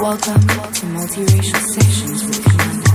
Welcome 0.00 0.40
to 0.40 0.86
Multiracial 0.86 1.60
Sessions 1.74 2.24
with 2.24 2.42
Kamanda. 2.42 2.89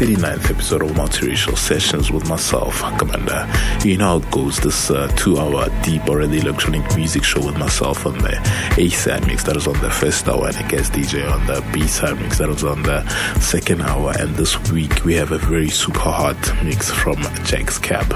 39th 0.00 0.50
episode 0.50 0.80
of 0.80 0.92
Multiracial 0.92 1.58
Sessions 1.58 2.10
with 2.10 2.26
myself, 2.26 2.80
Kamanda. 2.80 3.84
You 3.84 3.98
know 3.98 4.18
how 4.18 4.26
it 4.26 4.30
goes, 4.30 4.58
this 4.58 4.90
uh, 4.90 5.08
two 5.08 5.36
hour 5.38 5.68
deep 5.82 6.08
already 6.08 6.38
electronic 6.38 6.96
music 6.96 7.22
show 7.22 7.44
with 7.44 7.58
myself 7.58 8.06
on 8.06 8.16
the 8.16 8.34
A 8.78 8.88
side 8.88 9.26
mix 9.26 9.44
that 9.44 9.56
was 9.56 9.66
on 9.66 9.78
the 9.80 9.90
first 9.90 10.26
hour 10.26 10.46
and 10.46 10.56
a 10.56 10.66
guest 10.70 10.94
DJ 10.94 11.30
on 11.30 11.46
the 11.46 11.62
B 11.74 11.86
side 11.86 12.18
mix 12.18 12.38
that 12.38 12.48
was 12.48 12.64
on 12.64 12.82
the 12.82 13.06
second 13.40 13.82
hour. 13.82 14.14
And 14.18 14.34
this 14.36 14.58
week 14.70 15.04
we 15.04 15.12
have 15.16 15.32
a 15.32 15.38
very 15.38 15.68
super 15.68 15.98
hot 15.98 16.64
mix 16.64 16.90
from 16.90 17.18
Jack's 17.44 17.78
Cab. 17.78 18.08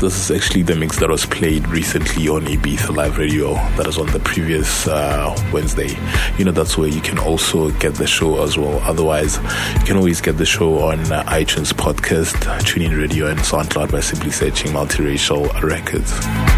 This 0.00 0.30
is 0.30 0.30
actually 0.30 0.62
the 0.62 0.74
mix 0.74 0.98
that 1.00 1.10
was 1.10 1.26
played 1.26 1.68
recently 1.68 2.28
on 2.28 2.46
Ibiza 2.46 2.96
Live 2.96 3.18
Radio 3.18 3.54
that 3.76 3.86
was 3.86 3.98
on 3.98 4.06
the 4.06 4.20
previous 4.20 4.88
uh, 4.88 5.36
Wednesday. 5.52 5.94
You 6.38 6.46
know, 6.46 6.52
that's 6.52 6.78
where 6.78 6.88
you 6.88 7.00
can 7.00 7.18
also 7.18 7.70
get 7.72 7.94
the 7.94 8.06
show 8.06 8.42
as 8.42 8.56
well. 8.56 8.78
Otherwise, 8.80 9.36
you 9.36 9.84
can 9.84 9.96
always 9.96 10.20
get 10.20 10.38
the 10.38 10.46
show 10.46 10.78
on 10.80 11.00
uh, 11.12 11.22
iTunes 11.24 11.72
Podcast, 11.74 12.32
TuneIn 12.62 12.98
Radio, 12.98 13.26
and 13.26 13.38
SoundCloud 13.40 13.92
by 13.92 14.00
simply 14.00 14.30
searching 14.30 14.72
Multiracial 14.72 15.62
Records. 15.62 16.49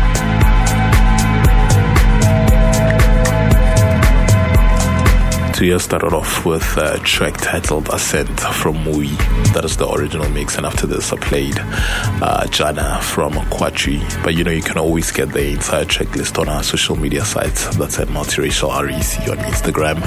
We 5.62 5.78
started 5.78 6.12
off 6.12 6.44
with 6.44 6.76
a 6.76 6.98
track 7.04 7.36
titled 7.36 7.88
Assent 7.90 8.40
from 8.40 8.78
MUUI. 8.78 9.16
That 9.54 9.64
is 9.64 9.76
the 9.76 9.88
original 9.88 10.28
mix, 10.30 10.56
and 10.56 10.66
after 10.66 10.88
this, 10.88 11.12
I 11.12 11.16
played 11.18 11.54
uh, 11.56 12.48
Jana 12.48 12.98
from 13.00 13.34
Quatri. 13.34 14.02
But 14.24 14.34
you 14.34 14.42
know, 14.42 14.50
you 14.50 14.60
can 14.60 14.76
always 14.76 15.12
get 15.12 15.28
the 15.28 15.50
entire 15.50 15.84
track 15.84 16.16
list 16.16 16.36
on 16.36 16.48
our 16.48 16.64
social 16.64 16.96
media 16.96 17.24
sites. 17.24 17.76
That's 17.76 18.00
at 18.00 18.08
Multiracial 18.08 18.70
REC 18.70 19.28
on 19.28 19.38
Instagram, 19.44 20.00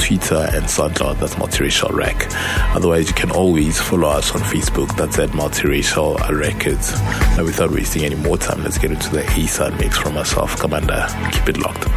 Twitter, 0.00 0.48
and 0.56 0.64
SoundCloud. 0.64 1.20
That's 1.20 1.34
Multiracial 1.34 1.92
Rec. 1.92 2.26
Otherwise, 2.74 3.08
you 3.08 3.14
can 3.14 3.30
always 3.30 3.78
follow 3.78 4.08
us 4.08 4.34
on 4.34 4.40
Facebook. 4.40 4.96
That's 4.96 5.18
at 5.18 5.28
Multiracial 5.32 6.30
Records. 6.30 6.98
Now, 7.36 7.44
without 7.44 7.72
wasting 7.72 8.04
any 8.04 8.16
more 8.16 8.38
time, 8.38 8.62
let's 8.62 8.78
get 8.78 8.90
into 8.90 9.10
the 9.10 9.30
A-side 9.38 9.78
mix 9.78 9.98
from 9.98 10.14
myself, 10.14 10.56
Kamanda. 10.56 11.10
Keep 11.30 11.50
it 11.50 11.58
locked. 11.58 11.93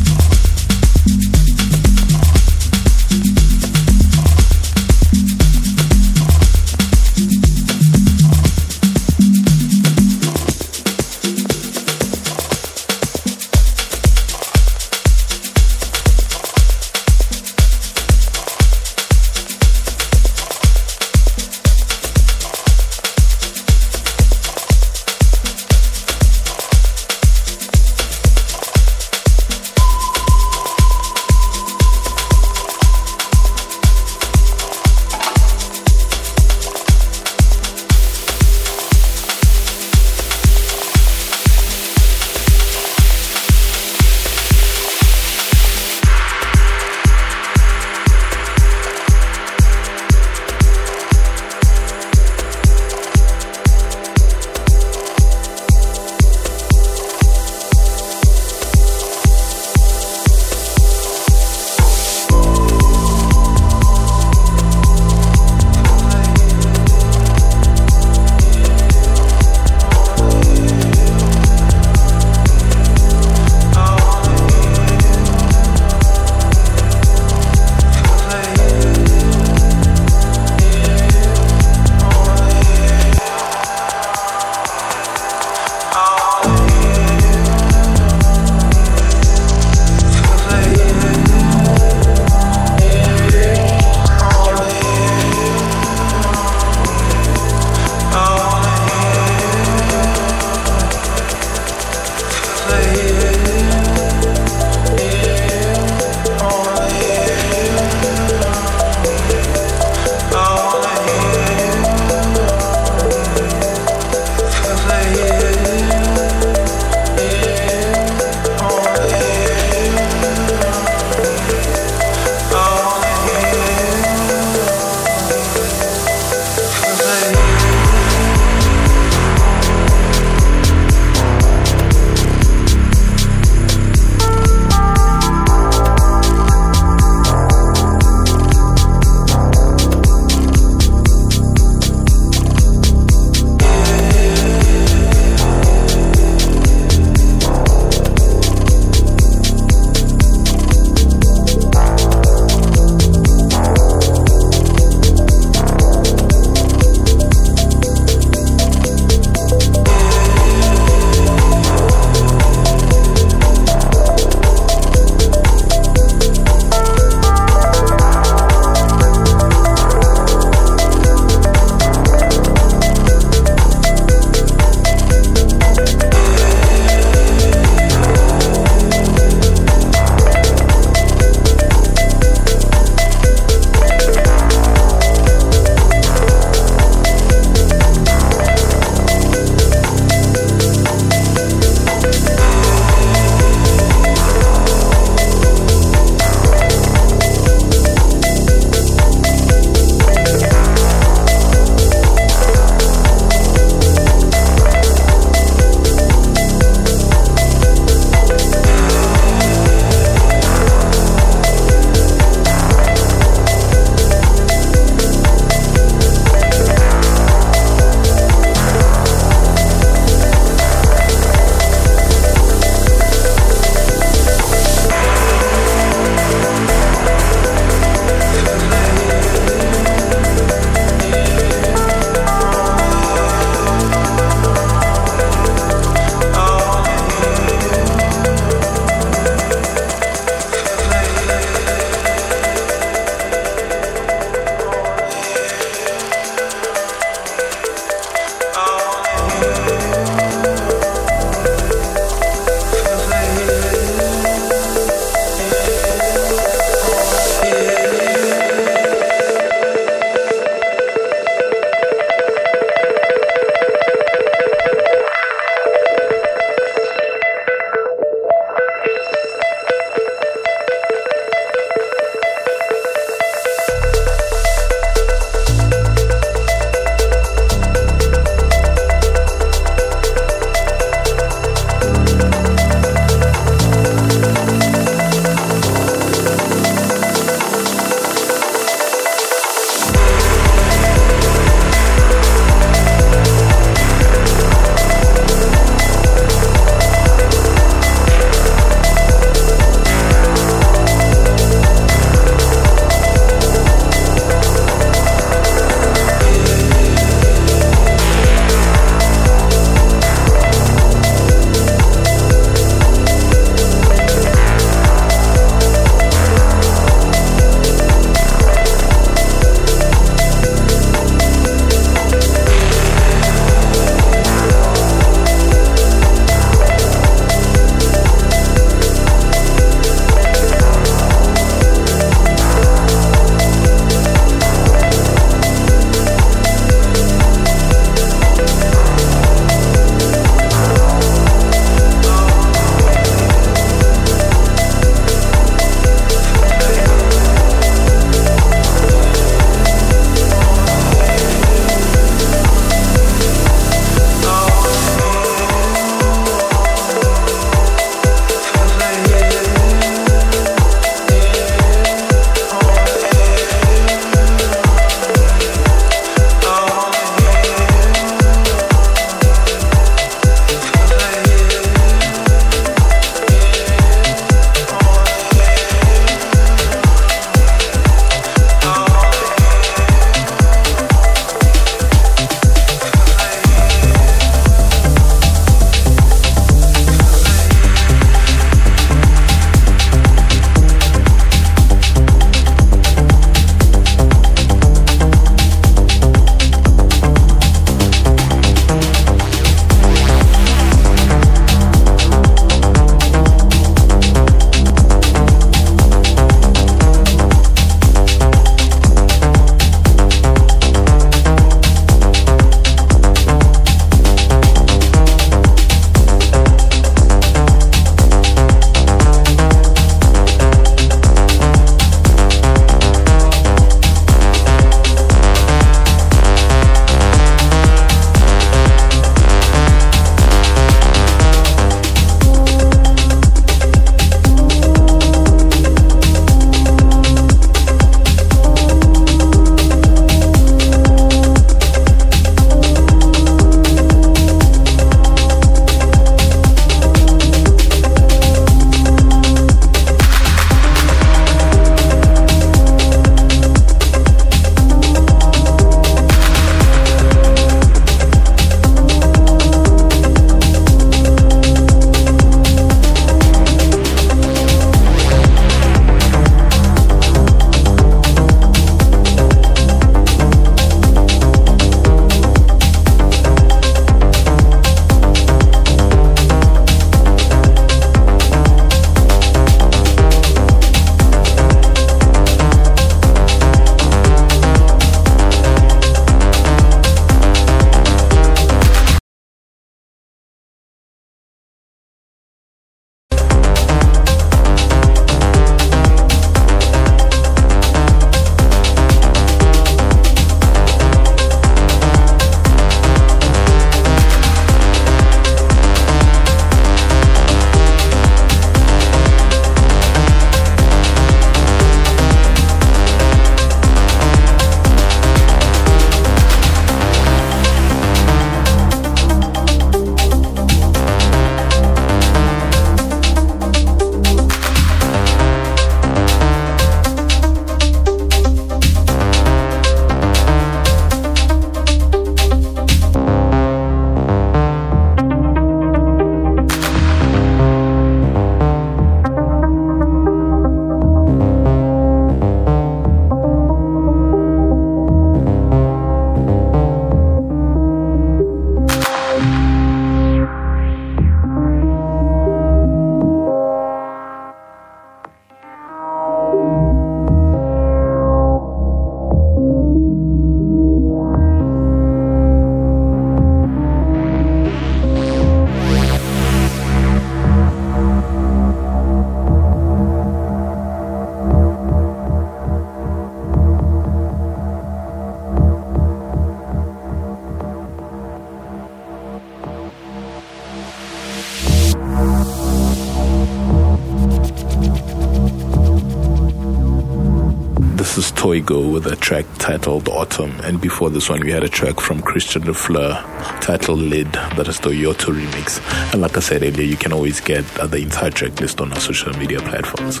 Titled 589.48 589.88
Autumn. 589.88 590.38
And 590.40 590.60
before 590.60 590.90
this 590.90 591.08
one, 591.08 591.20
we 591.20 591.30
had 591.30 591.42
a 591.42 591.48
track 591.48 591.80
from 591.80 592.02
Christian 592.02 592.42
Löffler 592.42 593.02
titled 593.40 593.78
Lid, 593.78 594.12
that 594.12 594.46
is 594.46 594.60
the 594.60 594.68
Yotto 594.68 595.10
remix. 595.10 595.58
And 595.90 596.02
like 596.02 596.18
I 596.18 596.20
said 596.20 596.42
earlier, 596.42 596.66
you 596.66 596.76
can 596.76 596.92
always 596.92 597.18
get 597.20 597.46
uh, 597.58 597.66
the 597.66 597.78
entire 597.78 598.10
track 598.10 598.38
list 598.42 598.60
on 598.60 598.74
our 598.74 598.78
social 598.78 599.10
media 599.14 599.40
platforms. 599.40 600.00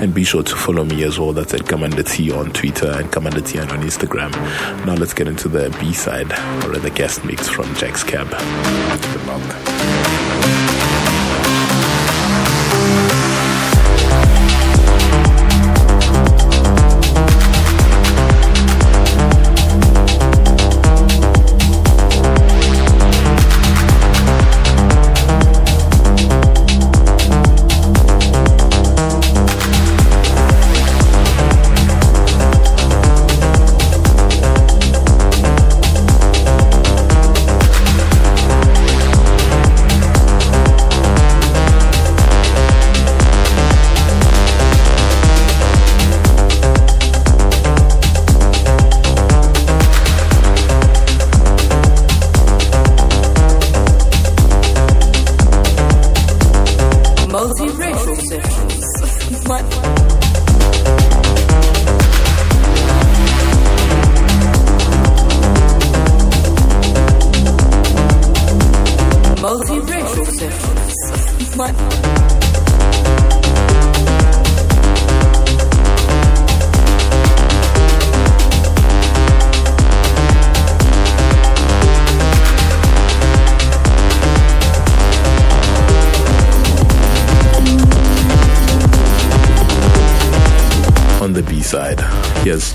And 0.00 0.14
be 0.14 0.24
sure 0.24 0.42
to 0.42 0.56
follow 0.56 0.82
me 0.82 1.02
as 1.02 1.18
well. 1.18 1.34
That's 1.34 1.52
at 1.52 1.60
Kamanda 1.60 2.10
T 2.10 2.32
on 2.32 2.52
Twitter 2.54 2.90
and 2.90 3.12
Kamanda 3.12 3.46
T 3.46 3.58
on 3.58 3.68
Instagram. 3.68 4.32
Now 4.86 4.94
let's 4.94 5.12
get 5.12 5.28
into 5.28 5.48
the 5.48 5.76
B 5.78 5.92
side, 5.92 6.32
or 6.64 6.78
the 6.78 6.90
guest 6.90 7.22
mix 7.22 7.50
from 7.50 7.74
Jack's 7.74 8.02
Cab. 8.02 8.30
Good 8.30 9.26
luck. 9.26 9.65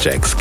Jack's 0.01 0.33